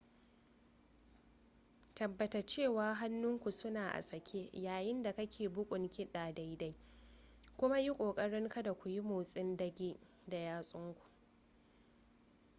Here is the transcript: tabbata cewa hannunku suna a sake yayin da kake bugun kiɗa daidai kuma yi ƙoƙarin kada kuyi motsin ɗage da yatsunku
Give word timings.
tabbata 1.93 2.41
cewa 2.45 2.93
hannunku 2.93 3.51
suna 3.51 3.91
a 3.93 4.01
sake 4.01 4.49
yayin 4.53 5.03
da 5.03 5.13
kake 5.15 5.49
bugun 5.49 5.89
kiɗa 5.89 6.33
daidai 6.33 6.75
kuma 7.57 7.79
yi 7.79 7.93
ƙoƙarin 7.93 8.49
kada 8.49 8.73
kuyi 8.73 8.99
motsin 9.01 9.57
ɗage 9.57 9.99
da 10.27 10.37
yatsunku 10.37 11.01